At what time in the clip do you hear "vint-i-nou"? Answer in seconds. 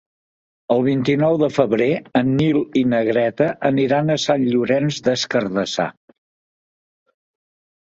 0.85-1.35